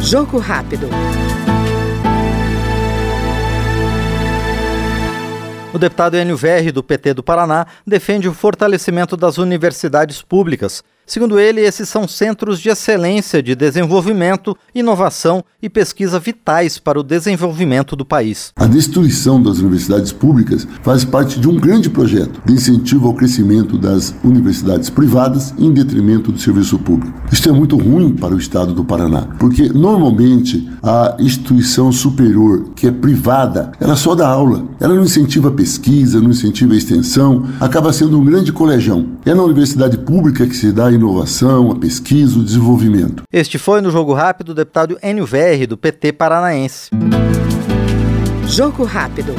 [0.00, 0.88] Jogo rápido.
[5.72, 11.38] O deputado Enio Verri, do PT do Paraná, defende o fortalecimento das universidades públicas Segundo
[11.38, 17.94] ele, esses são centros de excelência de desenvolvimento, inovação e pesquisa vitais para o desenvolvimento
[17.94, 18.52] do país.
[18.56, 23.76] A destruição das universidades públicas faz parte de um grande projeto de incentivo ao crescimento
[23.76, 27.18] das universidades privadas em detrimento do serviço público.
[27.30, 32.86] Isto é muito ruim para o estado do Paraná, porque normalmente a instituição superior que
[32.86, 37.44] é privada, ela só dá aula, ela não incentiva a pesquisa, não incentiva a extensão,
[37.60, 39.06] acaba sendo um grande colegião.
[39.24, 43.22] É na universidade pública que se dá inovação, a pesquisa, o desenvolvimento.
[43.32, 46.90] Este foi no Jogo Rápido o deputado Enio Verri, do PT paranaense.
[48.46, 49.34] Jogo Rápido.